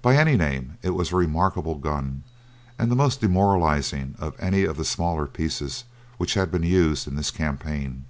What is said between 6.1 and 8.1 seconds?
which have been used in this campaign.